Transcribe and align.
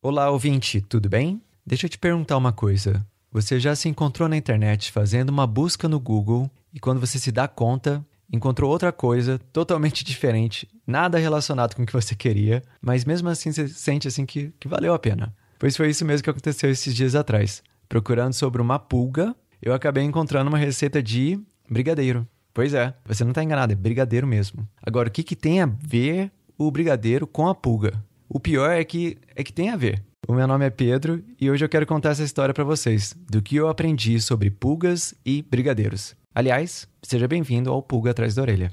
Olá, 0.00 0.30
ouvinte, 0.30 0.80
tudo 0.80 1.08
bem? 1.08 1.42
Deixa 1.66 1.86
eu 1.86 1.90
te 1.90 1.98
perguntar 1.98 2.36
uma 2.36 2.52
coisa. 2.52 3.04
Você 3.32 3.58
já 3.58 3.74
se 3.74 3.88
encontrou 3.88 4.28
na 4.28 4.36
internet 4.36 4.92
fazendo 4.92 5.30
uma 5.30 5.44
busca 5.44 5.88
no 5.88 5.98
Google 5.98 6.48
e 6.72 6.78
quando 6.78 7.00
você 7.00 7.18
se 7.18 7.32
dá 7.32 7.48
conta, 7.48 8.06
encontrou 8.32 8.70
outra 8.70 8.92
coisa 8.92 9.40
totalmente 9.52 10.04
diferente, 10.06 10.68
nada 10.86 11.18
relacionado 11.18 11.74
com 11.74 11.82
o 11.82 11.86
que 11.86 11.92
você 11.92 12.14
queria, 12.14 12.62
mas 12.80 13.04
mesmo 13.04 13.28
assim 13.28 13.50
você 13.50 13.66
sente 13.66 14.06
assim 14.06 14.24
que, 14.24 14.52
que 14.60 14.68
valeu 14.68 14.94
a 14.94 15.00
pena? 15.00 15.34
Pois 15.58 15.76
foi 15.76 15.90
isso 15.90 16.04
mesmo 16.04 16.22
que 16.22 16.30
aconteceu 16.30 16.70
esses 16.70 16.94
dias 16.94 17.16
atrás. 17.16 17.60
Procurando 17.88 18.34
sobre 18.34 18.62
uma 18.62 18.78
pulga, 18.78 19.34
eu 19.60 19.74
acabei 19.74 20.04
encontrando 20.04 20.48
uma 20.48 20.58
receita 20.58 21.02
de 21.02 21.40
brigadeiro. 21.68 22.24
Pois 22.54 22.72
é, 22.72 22.94
você 23.04 23.24
não 23.24 23.32
está 23.32 23.42
enganado, 23.42 23.72
é 23.72 23.76
brigadeiro 23.76 24.28
mesmo. 24.28 24.64
Agora, 24.80 25.08
o 25.08 25.10
que, 25.10 25.24
que 25.24 25.34
tem 25.34 25.60
a 25.60 25.66
ver 25.66 26.30
o 26.56 26.70
brigadeiro 26.70 27.26
com 27.26 27.48
a 27.48 27.54
pulga? 27.54 28.00
O 28.30 28.38
pior 28.38 28.70
é 28.70 28.84
que 28.84 29.16
é 29.34 29.42
que 29.42 29.52
tem 29.52 29.70
a 29.70 29.76
ver. 29.76 30.04
O 30.28 30.34
meu 30.34 30.46
nome 30.46 30.66
é 30.66 30.70
Pedro 30.70 31.24
e 31.40 31.50
hoje 31.50 31.64
eu 31.64 31.68
quero 31.68 31.86
contar 31.86 32.10
essa 32.10 32.22
história 32.22 32.52
para 32.52 32.62
vocês, 32.62 33.14
do 33.30 33.40
que 33.40 33.56
eu 33.56 33.68
aprendi 33.68 34.20
sobre 34.20 34.50
pulgas 34.50 35.14
e 35.24 35.40
brigadeiros. 35.40 36.14
Aliás, 36.34 36.86
seja 37.02 37.26
bem-vindo 37.26 37.70
ao 37.70 37.82
Pulga 37.82 38.10
Atrás 38.10 38.34
da 38.34 38.42
Orelha. 38.42 38.70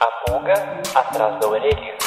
A 0.00 0.30
pulga 0.30 0.54
atrás 0.94 1.40
da 1.40 1.48
orelha. 1.48 1.97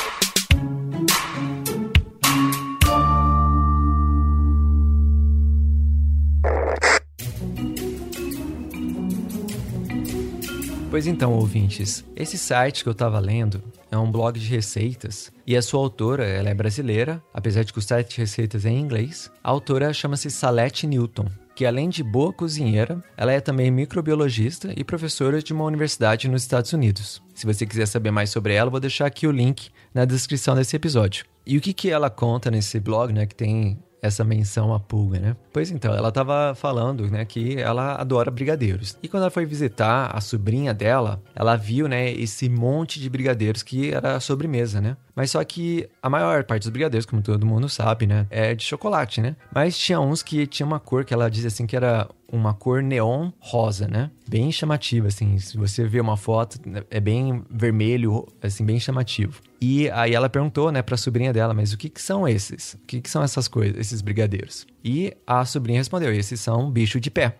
Pois 10.92 11.08
então, 11.08 11.32
ouvintes, 11.32 12.04
esse 12.18 12.38
site 12.38 12.84
que 12.84 12.90
eu 12.90 12.92
estava 12.92 13.18
lendo 13.18 13.64
é 13.90 13.98
um 13.98 14.12
blog 14.12 14.38
de 14.38 14.46
receitas 14.46 15.32
e 15.48 15.56
a 15.56 15.62
sua 15.62 15.80
autora, 15.80 16.26
ela 16.26 16.50
é 16.50 16.54
brasileira, 16.54 17.24
apesar 17.34 17.64
de 17.64 17.72
que 17.72 17.80
o 17.80 17.82
site 17.82 18.10
de 18.10 18.18
receitas 18.18 18.66
é 18.66 18.72
em 18.72 18.82
inglês. 18.82 19.32
A 19.42 19.50
autora 19.50 19.94
chama-se 19.94 20.30
Salete 20.30 20.86
Newton, 20.86 21.28
que 21.56 21.66
além 21.66 21.88
de 21.88 22.04
boa 22.04 22.34
cozinheira, 22.34 23.02
ela 23.16 23.32
é 23.32 23.40
também 23.40 23.72
microbiologista 23.72 24.74
e 24.76 24.84
professora 24.84 25.42
de 25.42 25.54
uma 25.54 25.64
universidade 25.64 26.28
nos 26.28 26.42
Estados 26.42 26.74
Unidos. 26.74 27.22
Se 27.34 27.46
você 27.46 27.66
quiser 27.66 27.86
saber 27.86 28.12
mais 28.12 28.30
sobre 28.30 28.54
ela, 28.54 28.70
vou 28.70 28.82
deixar 28.82 29.06
aqui 29.06 29.26
o 29.26 29.32
link 29.32 29.70
na 29.94 30.04
descrição 30.04 30.56
desse 30.56 30.76
episódio. 30.76 31.24
E 31.46 31.58
o 31.58 31.62
que, 31.62 31.72
que 31.74 31.90
ela 31.90 32.10
conta 32.10 32.52
nesse 32.52 32.82
blog, 32.82 33.14
né, 33.14 33.26
que 33.26 33.34
tem 33.34 33.80
essa 34.02 34.24
menção 34.24 34.74
à 34.74 34.80
pulga, 34.80 35.20
né? 35.20 35.36
Pois 35.54 35.70
então, 35.70 35.94
ela 35.94 36.10
estava 36.10 36.56
falando, 36.56 37.10
né, 37.10 37.24
que 37.24 37.60
ela 37.60 37.96
adora 37.96 38.32
brigadeiros. 38.32 38.98
E 39.04 39.08
quando 39.08 39.24
ela 39.24 39.32
foi 39.32 39.46
visitar 39.46 40.08
a 40.16 40.20
sobrinha 40.20 40.74
dela, 40.74 41.22
ela 41.36 41.56
viu, 41.56 41.88
né, 41.88 42.12
esse 42.12 42.50
monte 42.50 43.00
de 43.00 43.10
brigadeiros 43.10 43.62
que 43.62 43.94
era 43.94 44.16
a 44.16 44.20
sobremesa, 44.20 44.82
né? 44.82 44.98
Mas 45.22 45.30
só 45.30 45.44
que 45.44 45.88
a 46.02 46.10
maior 46.10 46.44
parte 46.46 46.64
dos 46.64 46.72
brigadeiros, 46.72 47.06
como 47.06 47.22
todo 47.22 47.46
mundo 47.46 47.70
sabe, 47.70 48.08
né, 48.08 48.26
é 48.32 48.56
de 48.56 48.64
chocolate, 48.64 49.22
né? 49.22 49.36
Mas 49.54 49.78
tinha 49.78 50.02
uns 50.02 50.24
que 50.24 50.48
tinha 50.48 50.66
uma 50.66 50.80
cor 50.80 51.06
que 51.06 51.14
ela 51.14 51.30
dizia 51.30 51.48
assim 51.48 51.68
que 51.68 51.76
era 51.76 52.10
uma 52.28 52.56
cor 52.56 52.82
neon 52.82 53.30
rosa, 53.38 53.88
né? 53.88 54.10
Bem 54.28 54.52
chamativa, 54.52 55.10
assim. 55.10 55.38
Se 55.38 55.58
você 55.58 55.86
vê 55.86 56.02
uma 56.02 56.18
foto, 56.18 56.58
é 56.90 57.00
bem 57.00 57.44
vermelho, 57.52 58.28
assim, 58.42 58.66
bem 58.66 58.80
chamativo. 58.80 59.42
E 59.62 59.92
aí 59.92 60.16
ela 60.16 60.28
perguntou, 60.28 60.72
né, 60.72 60.82
pra 60.82 60.98
sobrinha 60.98 61.32
dela, 61.32 61.54
mas 61.54 61.72
o 61.72 61.78
que 61.78 61.88
que 61.88 62.02
são 62.02 62.28
esses? 62.28 62.74
O 62.74 62.88
que 62.88 63.00
que 63.00 63.10
são 63.10 63.22
essas 63.22 63.48
coisas, 63.48 63.78
esses 63.78 64.02
brigadeiros? 64.02 64.66
E 64.84 65.16
a 65.28 65.46
sobrinha 65.46 65.78
respondeu, 65.78 66.12
esses 66.12 66.40
são 66.40 66.72
bicho 66.72 67.00
de 67.00 67.12
pé. 67.12 67.38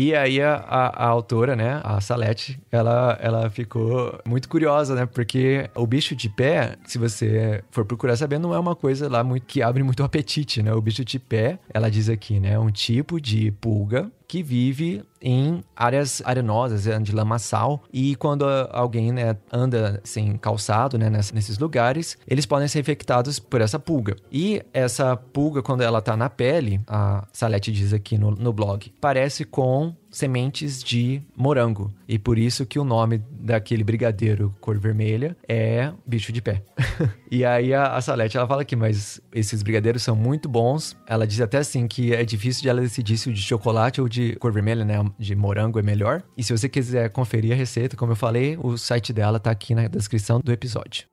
E 0.00 0.14
aí 0.14 0.40
a, 0.40 0.54
a, 0.54 1.06
a, 1.06 1.08
autora, 1.08 1.56
né, 1.56 1.80
a 1.82 2.00
Salete, 2.00 2.60
ela, 2.70 3.18
ela 3.20 3.50
ficou 3.50 4.16
muito 4.24 4.48
curiosa, 4.48 4.94
né? 4.94 5.06
Porque 5.06 5.68
o 5.74 5.84
bicho 5.88 6.14
de 6.14 6.28
pé, 6.28 6.76
se 6.84 6.98
você 6.98 7.64
for 7.72 7.84
procurar 7.84 8.14
saber, 8.14 8.38
não 8.38 8.54
é 8.54 8.60
uma 8.60 8.76
coisa 8.76 9.08
lá 9.08 9.24
muito 9.24 9.44
que 9.44 9.60
abre 9.60 9.82
muito 9.82 10.00
apetite, 10.04 10.62
né? 10.62 10.72
O 10.72 10.80
bicho 10.80 11.04
de 11.04 11.18
pé, 11.18 11.58
ela 11.74 11.90
diz 11.90 12.08
aqui, 12.08 12.38
né, 12.38 12.52
é 12.52 12.58
um 12.60 12.70
tipo 12.70 13.20
de 13.20 13.50
pulga 13.50 14.08
que 14.28 14.42
vive 14.42 15.02
em 15.20 15.64
áreas 15.74 16.22
arenosas, 16.24 16.84
de 17.02 17.12
lamaçal, 17.12 17.82
e 17.90 18.14
quando 18.14 18.44
alguém 18.70 19.10
né, 19.10 19.36
anda 19.50 20.00
sem 20.04 20.36
calçado 20.36 20.98
né, 20.98 21.08
nesses 21.08 21.58
lugares, 21.58 22.18
eles 22.28 22.44
podem 22.44 22.68
ser 22.68 22.80
infectados 22.80 23.38
por 23.38 23.62
essa 23.62 23.78
pulga. 23.78 24.16
E 24.30 24.62
essa 24.72 25.16
pulga, 25.16 25.62
quando 25.62 25.80
ela 25.80 25.98
está 25.98 26.14
na 26.16 26.28
pele, 26.28 26.80
a 26.86 27.26
Salete 27.32 27.72
diz 27.72 27.94
aqui 27.94 28.18
no, 28.18 28.30
no 28.32 28.52
blog, 28.52 28.92
parece 29.00 29.44
com 29.44 29.96
sementes 30.10 30.82
de 30.82 31.22
morango. 31.36 31.92
E 32.08 32.18
por 32.18 32.38
isso 32.38 32.66
que 32.66 32.78
o 32.78 32.84
nome 32.84 33.22
daquele 33.30 33.84
brigadeiro 33.84 34.54
cor 34.60 34.78
vermelha 34.78 35.36
é 35.48 35.92
bicho 36.06 36.32
de 36.32 36.40
pé. 36.40 36.62
e 37.30 37.44
aí 37.44 37.74
a, 37.74 37.96
a 37.96 38.00
Salete 38.00 38.36
ela 38.36 38.46
fala 38.46 38.62
aqui, 38.62 38.76
mas 38.76 39.20
esses 39.34 39.62
brigadeiros 39.62 40.02
são 40.02 40.16
muito 40.16 40.48
bons. 40.48 40.96
Ela 41.06 41.26
diz 41.26 41.40
até 41.40 41.58
assim 41.58 41.86
que 41.86 42.14
é 42.14 42.24
difícil 42.24 42.62
de 42.62 42.68
ela 42.68 42.80
decidir 42.80 43.18
se 43.18 43.28
o 43.28 43.32
de 43.32 43.42
chocolate 43.42 44.00
ou 44.00 44.08
de 44.08 44.36
cor 44.36 44.52
vermelha, 44.52 44.84
né, 44.84 44.94
de 45.18 45.34
morango 45.34 45.78
é 45.78 45.82
melhor. 45.82 46.22
E 46.36 46.42
se 46.42 46.56
você 46.56 46.68
quiser 46.68 47.10
conferir 47.10 47.52
a 47.52 47.56
receita, 47.56 47.96
como 47.96 48.12
eu 48.12 48.16
falei, 48.16 48.58
o 48.60 48.76
site 48.76 49.12
dela 49.12 49.38
tá 49.38 49.50
aqui 49.50 49.74
na 49.74 49.88
descrição 49.88 50.40
do 50.40 50.52
episódio. 50.52 51.06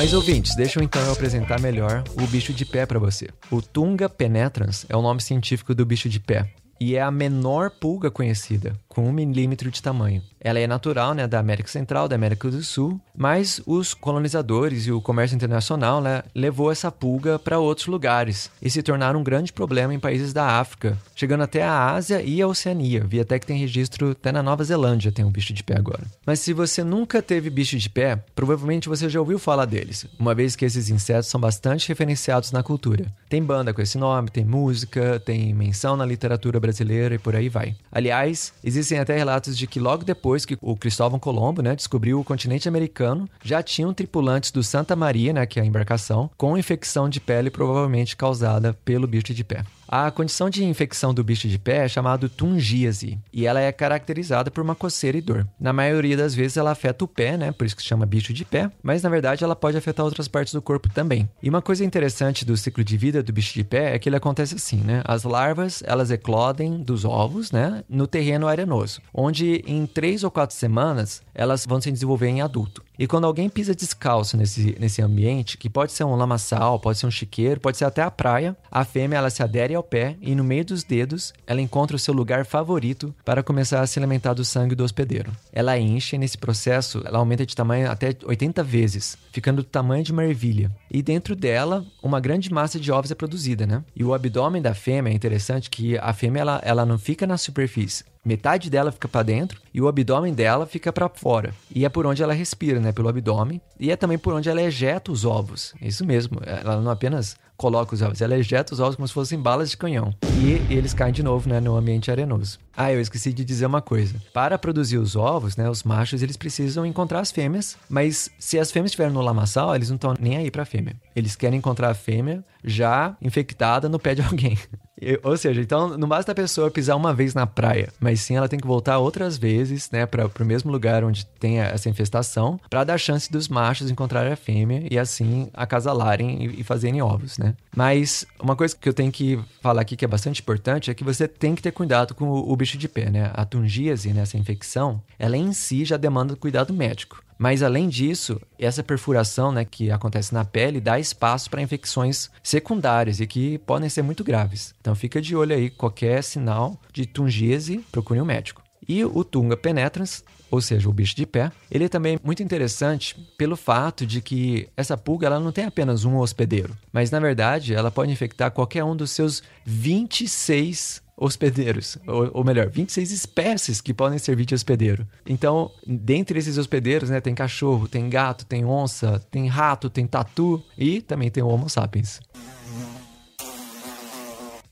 Mas 0.00 0.14
ouvintes, 0.14 0.54
deixa 0.54 0.80
eu 0.80 0.82
então 0.82 1.02
eu 1.02 1.12
apresentar 1.12 1.60
melhor 1.60 2.02
o 2.18 2.26
bicho 2.26 2.54
de 2.54 2.64
pé 2.64 2.86
para 2.86 2.98
você. 2.98 3.28
O 3.50 3.60
Tunga 3.60 4.08
penetrans 4.08 4.86
é 4.88 4.96
o 4.96 5.02
nome 5.02 5.20
científico 5.20 5.74
do 5.74 5.84
bicho 5.84 6.08
de 6.08 6.18
pé 6.18 6.48
e 6.80 6.96
é 6.96 7.02
a 7.02 7.10
menor 7.10 7.68
pulga 7.68 8.10
conhecida, 8.10 8.72
com 8.90 9.08
um 9.08 9.12
milímetro 9.12 9.70
de 9.70 9.80
tamanho. 9.80 10.20
Ela 10.40 10.58
é 10.58 10.66
natural 10.66 11.14
né, 11.14 11.26
da 11.26 11.38
América 11.38 11.68
Central, 11.68 12.08
da 12.08 12.16
América 12.16 12.50
do 12.50 12.62
Sul, 12.62 13.00
mas 13.16 13.62
os 13.64 13.94
colonizadores 13.94 14.86
e 14.86 14.92
o 14.92 15.00
comércio 15.00 15.36
internacional 15.36 16.00
né, 16.00 16.22
levou 16.34 16.72
essa 16.72 16.90
pulga 16.90 17.38
para 17.38 17.58
outros 17.58 17.86
lugares 17.86 18.50
e 18.60 18.68
se 18.68 18.82
tornaram 18.82 19.20
um 19.20 19.22
grande 19.22 19.52
problema 19.52 19.94
em 19.94 20.00
países 20.00 20.32
da 20.32 20.58
África, 20.58 20.98
chegando 21.14 21.42
até 21.42 21.62
a 21.62 21.92
Ásia 21.92 22.20
e 22.20 22.42
a 22.42 22.48
Oceania. 22.48 23.04
Vi 23.06 23.20
até 23.20 23.38
que 23.38 23.46
tem 23.46 23.58
registro 23.58 24.10
até 24.10 24.32
na 24.32 24.42
Nova 24.42 24.64
Zelândia 24.64 25.12
tem 25.12 25.24
um 25.24 25.30
bicho 25.30 25.52
de 25.52 25.62
pé 25.62 25.76
agora. 25.78 26.02
Mas 26.26 26.40
se 26.40 26.52
você 26.52 26.82
nunca 26.82 27.22
teve 27.22 27.48
bicho 27.48 27.78
de 27.78 27.88
pé, 27.88 28.16
provavelmente 28.34 28.88
você 28.88 29.08
já 29.08 29.20
ouviu 29.20 29.38
falar 29.38 29.66
deles, 29.66 30.06
uma 30.18 30.34
vez 30.34 30.56
que 30.56 30.64
esses 30.64 30.90
insetos 30.90 31.28
são 31.28 31.40
bastante 31.40 31.88
referenciados 31.88 32.50
na 32.50 32.62
cultura. 32.62 33.06
Tem 33.28 33.42
banda 33.42 33.72
com 33.72 33.82
esse 33.82 33.96
nome, 33.96 34.30
tem 34.30 34.44
música, 34.44 35.20
tem 35.20 35.54
menção 35.54 35.96
na 35.96 36.04
literatura 36.04 36.58
brasileira 36.58 37.14
e 37.14 37.18
por 37.18 37.36
aí 37.36 37.48
vai. 37.48 37.76
Aliás, 37.92 38.52
existem 38.80 38.98
até 38.98 39.16
relatos 39.16 39.56
de 39.56 39.66
que 39.66 39.78
logo 39.78 40.04
depois 40.04 40.44
que 40.44 40.58
o 40.60 40.76
Cristóvão 40.76 41.18
Colombo, 41.18 41.62
né, 41.62 41.76
descobriu 41.76 42.18
o 42.18 42.24
continente 42.24 42.68
americano, 42.68 43.28
já 43.42 43.62
tinham 43.62 43.94
tripulantes 43.94 44.50
do 44.50 44.62
Santa 44.62 44.96
Maria, 44.96 45.32
né, 45.32 45.46
que 45.46 45.60
é 45.60 45.62
a 45.62 45.66
embarcação, 45.66 46.30
com 46.36 46.58
infecção 46.58 47.08
de 47.08 47.20
pele 47.20 47.50
provavelmente 47.50 48.16
causada 48.16 48.76
pelo 48.84 49.06
bicho 49.06 49.32
de 49.32 49.44
pé. 49.44 49.64
A 49.92 50.08
condição 50.08 50.48
de 50.48 50.62
infecção 50.62 51.12
do 51.12 51.24
bicho 51.24 51.48
de 51.48 51.58
pé 51.58 51.84
é 51.84 51.88
chamada 51.88 52.28
tungíase 52.28 53.18
e 53.32 53.44
ela 53.44 53.60
é 53.60 53.72
caracterizada 53.72 54.48
por 54.48 54.62
uma 54.62 54.76
coceira 54.76 55.18
e 55.18 55.20
dor. 55.20 55.48
Na 55.58 55.72
maioria 55.72 56.16
das 56.16 56.32
vezes 56.32 56.56
ela 56.56 56.70
afeta 56.70 57.04
o 57.04 57.08
pé, 57.08 57.36
né? 57.36 57.50
Por 57.50 57.64
isso 57.66 57.74
que 57.74 57.82
se 57.82 57.88
chama 57.88 58.06
bicho 58.06 58.32
de 58.32 58.44
pé, 58.44 58.70
mas 58.84 59.02
na 59.02 59.10
verdade 59.10 59.42
ela 59.42 59.56
pode 59.56 59.76
afetar 59.76 60.06
outras 60.06 60.28
partes 60.28 60.54
do 60.54 60.62
corpo 60.62 60.88
também. 60.88 61.28
E 61.42 61.48
uma 61.48 61.60
coisa 61.60 61.84
interessante 61.84 62.44
do 62.44 62.56
ciclo 62.56 62.84
de 62.84 62.96
vida 62.96 63.20
do 63.20 63.32
bicho 63.32 63.52
de 63.52 63.64
pé 63.64 63.92
é 63.92 63.98
que 63.98 64.08
ele 64.08 64.14
acontece 64.14 64.54
assim, 64.54 64.76
né? 64.76 65.02
As 65.04 65.24
larvas, 65.24 65.82
elas 65.84 66.12
eclodem 66.12 66.84
dos 66.84 67.04
ovos, 67.04 67.50
né, 67.50 67.82
no 67.88 68.06
terreno 68.06 68.46
arenoso, 68.46 69.02
onde 69.12 69.64
em 69.66 69.86
três 69.86 70.22
ou 70.22 70.30
quatro 70.30 70.54
semanas 70.54 71.20
elas 71.34 71.66
vão 71.66 71.80
se 71.80 71.90
desenvolver 71.90 72.28
em 72.28 72.42
adulto. 72.42 72.80
E 73.00 73.06
quando 73.06 73.24
alguém 73.24 73.48
pisa 73.48 73.74
descalço 73.74 74.36
nesse, 74.36 74.76
nesse 74.78 75.00
ambiente, 75.00 75.56
que 75.56 75.70
pode 75.70 75.90
ser 75.90 76.04
um 76.04 76.14
lamaçal, 76.14 76.78
pode 76.78 76.98
ser 76.98 77.06
um 77.06 77.10
chiqueiro, 77.10 77.58
pode 77.58 77.78
ser 77.78 77.86
até 77.86 78.02
a 78.02 78.10
praia, 78.10 78.54
a 78.70 78.84
fêmea 78.84 79.16
ela 79.16 79.30
se 79.30 79.42
adere 79.42 79.74
ao 79.74 79.82
pé 79.82 80.18
e 80.20 80.34
no 80.34 80.44
meio 80.44 80.66
dos 80.66 80.84
dedos 80.84 81.32
ela 81.46 81.62
encontra 81.62 81.96
o 81.96 81.98
seu 81.98 82.12
lugar 82.12 82.44
favorito 82.44 83.14
para 83.24 83.42
começar 83.42 83.80
a 83.80 83.86
se 83.86 83.98
alimentar 83.98 84.34
do 84.34 84.44
sangue 84.44 84.74
do 84.74 84.84
hospedeiro. 84.84 85.32
Ela 85.50 85.78
enche 85.78 86.14
e 86.14 86.18
nesse 86.18 86.36
processo 86.36 87.00
ela 87.06 87.16
aumenta 87.16 87.46
de 87.46 87.56
tamanho 87.56 87.90
até 87.90 88.14
80 88.22 88.62
vezes, 88.62 89.16
ficando 89.32 89.62
do 89.62 89.64
tamanho 89.64 90.04
de 90.04 90.12
uma 90.12 90.26
ervilha. 90.26 90.70
E 90.90 91.00
dentro 91.00 91.34
dela, 91.34 91.82
uma 92.02 92.20
grande 92.20 92.52
massa 92.52 92.78
de 92.78 92.92
ovos 92.92 93.10
é 93.10 93.14
produzida, 93.14 93.66
né? 93.66 93.82
E 93.96 94.04
o 94.04 94.12
abdômen 94.12 94.60
da 94.60 94.74
fêmea 94.74 95.10
é 95.10 95.14
interessante 95.14 95.70
que 95.70 95.96
a 95.96 96.12
fêmea 96.12 96.42
ela, 96.42 96.60
ela 96.62 96.84
não 96.84 96.98
fica 96.98 97.26
na 97.26 97.38
superfície, 97.38 98.04
Metade 98.24 98.68
dela 98.68 98.92
fica 98.92 99.08
para 99.08 99.22
dentro 99.22 99.60
e 99.72 99.80
o 99.80 99.88
abdômen 99.88 100.34
dela 100.34 100.66
fica 100.66 100.92
para 100.92 101.08
fora. 101.08 101.54
E 101.74 101.84
é 101.84 101.88
por 101.88 102.06
onde 102.06 102.22
ela 102.22 102.34
respira, 102.34 102.78
né? 102.78 102.92
Pelo 102.92 103.08
abdômen. 103.08 103.60
E 103.78 103.90
é 103.90 103.96
também 103.96 104.18
por 104.18 104.34
onde 104.34 104.48
ela 104.48 104.62
ejeta 104.62 105.10
os 105.10 105.24
ovos. 105.24 105.72
Isso 105.80 106.04
mesmo. 106.04 106.38
Ela 106.44 106.80
não 106.80 106.90
apenas 106.90 107.36
coloca 107.56 107.94
os 107.94 108.00
ovos, 108.00 108.22
ela 108.22 108.38
ejeta 108.38 108.72
os 108.72 108.80
ovos 108.80 108.96
como 108.96 109.06
se 109.06 109.12
fossem 109.12 109.38
balas 109.38 109.70
de 109.70 109.76
canhão. 109.76 110.14
E 110.38 110.72
eles 110.72 110.94
caem 110.94 111.12
de 111.12 111.22
novo, 111.22 111.46
né? 111.46 111.60
No 111.60 111.76
ambiente 111.76 112.10
arenoso. 112.10 112.58
Ah, 112.74 112.90
eu 112.90 113.00
esqueci 113.00 113.34
de 113.34 113.44
dizer 113.44 113.66
uma 113.66 113.82
coisa. 113.82 114.14
Para 114.32 114.58
produzir 114.58 114.96
os 114.96 115.14
ovos, 115.14 115.56
né? 115.56 115.68
Os 115.68 115.82
machos, 115.82 116.22
eles 116.22 116.38
precisam 116.38 116.86
encontrar 116.86 117.20
as 117.20 117.30
fêmeas. 117.30 117.76
Mas 117.88 118.30
se 118.38 118.58
as 118.58 118.70
fêmeas 118.70 118.92
estiverem 118.92 119.12
no 119.12 119.20
lamaçal, 119.20 119.74
eles 119.74 119.90
não 119.90 119.96
estão 119.96 120.14
nem 120.18 120.38
aí 120.38 120.50
pra 120.50 120.64
fêmea. 120.64 120.96
Eles 121.14 121.36
querem 121.36 121.58
encontrar 121.58 121.90
a 121.90 121.94
fêmea 121.94 122.42
já 122.64 123.14
infectada 123.20 123.90
no 123.90 123.98
pé 123.98 124.14
de 124.14 124.22
alguém. 124.22 124.58
Ou 125.22 125.36
seja, 125.36 125.60
então 125.60 125.96
não 125.96 126.08
basta 126.08 126.32
a 126.32 126.34
pessoa 126.34 126.70
pisar 126.70 126.96
uma 126.96 127.14
vez 127.14 127.34
na 127.34 127.46
praia, 127.46 127.92
mas 127.98 128.20
sim 128.20 128.36
ela 128.36 128.48
tem 128.48 128.58
que 128.58 128.66
voltar 128.66 128.98
outras 128.98 129.38
vezes, 129.38 129.90
né, 129.90 130.06
para 130.06 130.26
o 130.26 130.44
mesmo 130.44 130.70
lugar 130.70 131.04
onde 131.04 131.26
tem 131.26 131.60
essa 131.60 131.88
infestação, 131.88 132.60
para 132.68 132.84
dar 132.84 132.98
chance 132.98 133.30
dos 133.30 133.48
machos 133.48 133.90
encontrarem 133.90 134.32
a 134.32 134.36
fêmea 134.36 134.86
e 134.90 134.98
assim 134.98 135.48
acasalarem 135.54 136.44
e, 136.44 136.60
e 136.60 136.64
fazerem 136.64 137.02
ovos, 137.02 137.38
né? 137.38 137.54
Mas 137.74 138.26
uma 138.40 138.56
coisa 138.56 138.76
que 138.76 138.88
eu 138.88 138.94
tenho 138.94 139.12
que 139.12 139.38
falar 139.60 139.82
aqui 139.82 139.96
que 139.96 140.04
é 140.04 140.08
bastante 140.08 140.40
importante 140.40 140.90
é 140.90 140.94
que 140.94 141.04
você 141.04 141.26
tem 141.26 141.54
que 141.54 141.62
ter 141.62 141.72
cuidado 141.72 142.14
com 142.14 142.28
o, 142.28 142.52
o 142.52 142.56
bicho 142.56 142.76
de 142.76 142.88
pé, 142.88 143.10
né? 143.10 143.30
A 143.34 143.44
tungíase, 143.44 144.12
né, 144.12 144.22
essa 144.22 144.36
infecção, 144.36 145.02
ela 145.18 145.36
em 145.36 145.52
si 145.52 145.84
já 145.84 145.96
demanda 145.96 146.36
cuidado 146.36 146.72
médico. 146.72 147.22
Mas 147.40 147.62
além 147.62 147.88
disso, 147.88 148.38
essa 148.58 148.82
perfuração 148.82 149.50
né, 149.50 149.64
que 149.64 149.90
acontece 149.90 150.34
na 150.34 150.44
pele 150.44 150.78
dá 150.78 151.00
espaço 151.00 151.48
para 151.48 151.62
infecções 151.62 152.28
secundárias 152.42 153.18
e 153.18 153.26
que 153.26 153.56
podem 153.60 153.88
ser 153.88 154.02
muito 154.02 154.22
graves. 154.22 154.74
Então 154.78 154.94
fica 154.94 155.22
de 155.22 155.34
olho 155.34 155.56
aí, 155.56 155.70
qualquer 155.70 156.22
sinal 156.22 156.78
de 156.92 157.06
tungíase, 157.06 157.78
procure 157.90 158.20
um 158.20 158.26
médico. 158.26 158.62
E 158.86 159.02
o 159.06 159.24
Tunga 159.24 159.56
penetrans, 159.56 160.22
ou 160.50 160.60
seja, 160.60 160.86
o 160.86 160.92
bicho 160.92 161.16
de 161.16 161.24
pé, 161.24 161.50
ele 161.70 161.84
é 161.84 161.88
também 161.88 162.20
muito 162.22 162.42
interessante 162.42 163.16
pelo 163.38 163.56
fato 163.56 164.04
de 164.04 164.20
que 164.20 164.68
essa 164.76 164.94
pulga 164.94 165.26
ela 165.26 165.40
não 165.40 165.50
tem 165.50 165.64
apenas 165.64 166.04
um 166.04 166.18
hospedeiro, 166.18 166.76
mas 166.92 167.10
na 167.10 167.20
verdade 167.20 167.72
ela 167.72 167.90
pode 167.90 168.12
infectar 168.12 168.50
qualquer 168.50 168.84
um 168.84 168.94
dos 168.94 169.12
seus 169.12 169.42
26 169.64 171.02
hospedeiros, 171.20 171.98
ou, 172.06 172.30
ou 172.32 172.44
melhor, 172.44 172.70
26 172.70 173.12
espécies 173.12 173.80
que 173.82 173.92
podem 173.92 174.18
servir 174.18 174.46
de 174.46 174.54
hospedeiro. 174.54 175.06
Então, 175.26 175.70
dentre 175.86 176.38
esses 176.38 176.56
hospedeiros, 176.56 177.10
né, 177.10 177.20
tem 177.20 177.34
cachorro, 177.34 177.86
tem 177.86 178.08
gato, 178.08 178.46
tem 178.46 178.64
onça, 178.64 179.22
tem 179.30 179.46
rato, 179.46 179.90
tem 179.90 180.06
tatu 180.06 180.62
e 180.78 181.02
também 181.02 181.30
tem 181.30 181.42
o 181.42 181.48
Homo 181.48 181.68
sapiens. 181.68 182.20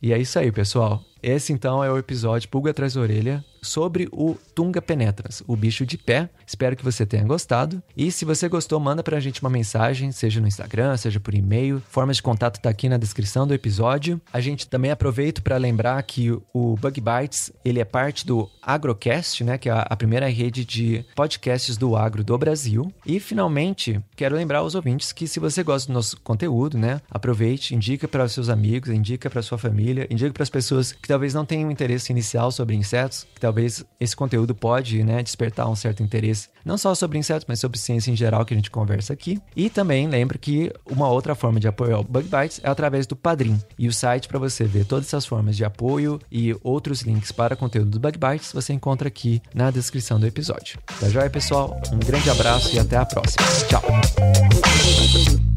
E 0.01 0.13
é 0.13 0.19
isso 0.19 0.39
aí, 0.39 0.51
pessoal. 0.51 1.05
Esse 1.23 1.53
então 1.53 1.85
é 1.85 1.91
o 1.91 1.99
episódio 1.99 2.49
Pulga 2.49 2.71
Atrás 2.71 2.95
da 2.95 3.01
Orelha 3.01 3.45
sobre 3.63 4.09
o 4.13 4.37
Tunga 4.55 4.81
penetrans, 4.81 5.43
o 5.47 5.57
bicho 5.57 5.85
de 5.85 5.97
pé. 5.97 6.29
Espero 6.47 6.77
que 6.77 6.85
você 6.85 7.05
tenha 7.05 7.25
gostado. 7.25 7.83
E 7.97 8.11
se 8.11 8.25
você 8.25 8.49
gostou, 8.49 8.79
manda 8.81 9.03
pra 9.03 9.21
gente 9.21 9.41
uma 9.41 9.51
mensagem, 9.51 10.13
seja 10.13 10.41
no 10.41 10.49
Instagram, 10.49 10.97
seja 10.97 11.21
por 11.21 11.35
e-mail. 11.35 11.83
Formas 11.89 12.17
de 12.17 12.23
contato 12.23 12.61
tá 12.61 12.71
aqui 12.71 12.89
na 12.89 12.97
descrição 12.97 13.47
do 13.47 13.55
episódio. 13.55 14.21
A 14.33 14.41
gente 14.41 14.69
também 14.69 14.91
aproveita 14.91 15.41
para 15.41 15.57
lembrar 15.57 16.03
que 16.03 16.31
o 16.53 16.77
Bug 16.77 17.01
Bites, 17.01 17.53
ele 17.65 17.81
é 17.81 17.85
parte 17.85 18.27
do 18.27 18.49
Agrocast, 18.63 19.43
né, 19.45 19.59
que 19.59 19.69
é 19.69 19.73
a 19.73 19.97
primeira 19.97 20.29
rede 20.29 20.65
de 20.65 21.05
podcasts 21.15 21.77
do 21.77 21.97
agro 21.97 22.23
do 22.23 22.37
Brasil. 22.37 22.93
E 23.07 23.19
finalmente, 23.19 24.01
quero 24.17 24.37
lembrar 24.37 24.59
aos 24.59 24.75
ouvintes 24.75 25.13
que 25.13 25.27
se 25.27 25.41
você 25.41 25.63
gosta 25.63 25.91
do 25.91 25.95
nosso 25.95 26.21
conteúdo, 26.21 26.77
né, 26.77 27.01
aproveite, 27.11 27.75
indica 27.75 28.07
para 28.07 28.29
seus 28.29 28.49
amigos, 28.49 28.91
indica 28.91 29.31
para 29.31 29.43
sua 29.43 29.59
família, 29.59 30.07
indica 30.11 30.33
para 30.33 30.43
as 30.43 30.51
pessoas 30.51 30.93
que 30.93 31.09
talvez 31.09 31.35
não 31.35 31.45
tenham 31.45 31.71
interesse 31.71 32.13
inicial 32.13 32.51
sobre 32.51 32.77
insetos, 32.77 33.27
que 33.35 33.41
talvez 33.49 33.83
esse 33.99 34.15
conteúdo 34.15 34.55
pode, 34.55 35.03
né, 35.03 35.23
despertar 35.23 35.69
um 35.71 35.75
certo 35.75 36.03
interesse, 36.03 36.49
não 36.65 36.77
só 36.77 36.95
sobre 36.95 37.17
insetos, 37.17 37.47
mas 37.49 37.59
sobre 37.59 37.79
ciência 37.79 38.11
em 38.11 38.17
geral 38.17 38.45
que 38.45 38.53
a 38.53 38.57
gente 38.57 38.71
conversa 38.71 39.15
aqui. 39.15 39.41
E 39.57 39.71
também 39.71 40.07
lembra 40.07 40.37
que 40.37 40.71
uma 40.85 41.09
outra 41.09 41.35
forma 41.35 41.59
de 41.59 41.67
apoio 41.67 41.97
ao 41.97 42.05
Bug 42.05 42.29
Bites 42.29 42.61
é 42.63 42.69
através 42.69 43.07
do 43.07 43.17
Padrim. 43.17 43.59
E 43.79 43.89
o 43.89 43.93
site 43.93 44.29
para 44.29 44.39
você 44.39 44.65
ver 44.65 44.85
todas 44.85 45.07
essas 45.07 45.25
formas 45.25 45.57
de 45.57 45.65
apoio 45.65 46.21
e 46.31 46.55
outros 46.63 47.01
links 47.01 47.33
para 47.33 47.57
conteúdo 47.57 47.91
do 47.93 47.99
Bug 47.99 48.19
Bites 48.19 48.53
você 48.53 48.75
encontra 48.75 49.09
aqui 49.09 49.41
na 49.55 49.71
descrição 49.71 50.21
do 50.21 50.27
episódio. 50.27 50.79
Tá 51.01 51.09
joia, 51.09 51.31
pessoal? 51.31 51.81
Um 51.91 51.99
grande 51.99 52.29
abraço 52.29 52.77
e 52.77 52.79
até 52.79 52.99
a 52.99 53.07
próxima. 53.07 53.47
Tchau! 53.67 55.48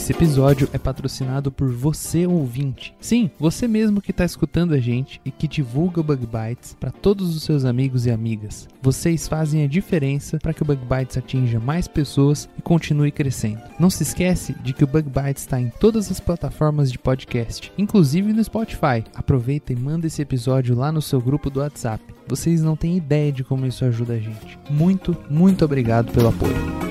Esse 0.00 0.12
episódio 0.12 0.66
é 0.72 0.78
patrocinado 0.78 1.52
por 1.52 1.70
você 1.70 2.26
ouvinte. 2.26 2.94
Sim, 2.98 3.30
você 3.38 3.68
mesmo 3.68 4.00
que 4.00 4.12
está 4.12 4.24
escutando 4.24 4.72
a 4.72 4.80
gente 4.80 5.20
e 5.26 5.30
que 5.30 5.46
divulga 5.46 6.00
o 6.00 6.02
Bug 6.02 6.26
Bites 6.26 6.74
para 6.80 6.90
todos 6.90 7.36
os 7.36 7.42
seus 7.42 7.66
amigos 7.66 8.06
e 8.06 8.10
amigas. 8.10 8.66
Vocês 8.80 9.28
fazem 9.28 9.62
a 9.62 9.68
diferença 9.68 10.38
para 10.38 10.54
que 10.54 10.62
o 10.62 10.64
Bug 10.64 10.80
Bites 10.86 11.18
atinja 11.18 11.60
mais 11.60 11.86
pessoas 11.86 12.48
e 12.58 12.62
continue 12.62 13.12
crescendo. 13.12 13.60
Não 13.78 13.90
se 13.90 14.02
esquece 14.02 14.54
de 14.64 14.72
que 14.72 14.84
o 14.84 14.86
Bug 14.86 15.06
Bites 15.06 15.42
está 15.42 15.60
em 15.60 15.68
todas 15.68 16.10
as 16.10 16.18
plataformas 16.18 16.90
de 16.90 16.98
podcast, 16.98 17.70
inclusive 17.76 18.32
no 18.32 18.42
Spotify. 18.42 19.04
Aproveita 19.14 19.70
e 19.70 19.76
manda 19.76 20.06
esse 20.06 20.22
episódio 20.22 20.74
lá 20.74 20.90
no 20.90 21.02
seu 21.02 21.20
grupo 21.20 21.50
do 21.50 21.60
WhatsApp. 21.60 22.02
Vocês 22.26 22.62
não 22.62 22.74
têm 22.74 22.96
ideia 22.96 23.30
de 23.30 23.44
como 23.44 23.66
isso 23.66 23.84
ajuda 23.84 24.14
a 24.14 24.18
gente. 24.18 24.58
Muito, 24.70 25.14
muito 25.28 25.62
obrigado 25.62 26.10
pelo 26.10 26.28
apoio. 26.28 26.89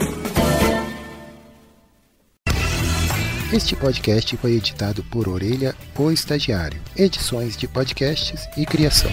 Este 3.51 3.75
podcast 3.75 4.38
foi 4.38 4.51
editado 4.51 5.04
por 5.06 5.28
Orelha, 5.28 5.75
o 5.98 6.12
Estagiário. 6.12 6.80
Edições 6.96 7.57
de 7.57 7.68
podcasts 7.68 8.48
e 8.56 8.63
criação. 8.63 9.10